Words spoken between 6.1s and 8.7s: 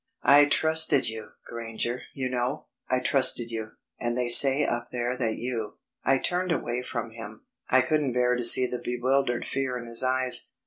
turned away from him. I couldn't bear to see